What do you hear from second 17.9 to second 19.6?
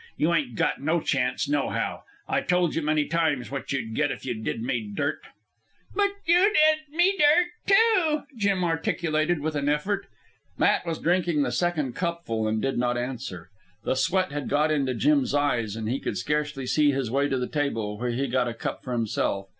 where he got a cup for himself.